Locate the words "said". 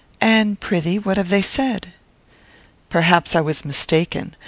1.43-1.93